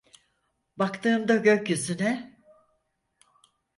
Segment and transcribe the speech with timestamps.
[0.77, 2.39] Baktığımda gökyüzüne…